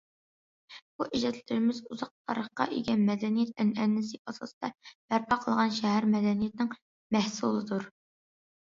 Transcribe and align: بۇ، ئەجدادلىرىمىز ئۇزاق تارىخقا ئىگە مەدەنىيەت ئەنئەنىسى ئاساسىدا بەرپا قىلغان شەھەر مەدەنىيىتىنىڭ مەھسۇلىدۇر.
بۇ، 1.01 1.05
ئەجدادلىرىمىز 1.09 1.81
ئۇزاق 1.89 2.09
تارىخقا 2.15 2.67
ئىگە 2.79 2.97
مەدەنىيەت 3.03 3.53
ئەنئەنىسى 3.65 4.21
ئاساسىدا 4.25 4.73
بەرپا 4.95 5.41
قىلغان 5.45 5.79
شەھەر 5.83 6.13
مەدەنىيىتىنىڭ 6.17 6.77
مەھسۇلىدۇر. 7.19 7.91